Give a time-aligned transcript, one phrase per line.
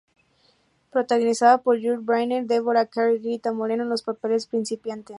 [0.89, 5.05] Protagonizada por Yul Brynner, Deborah Kerr y Rita Moreno en los papeles principales.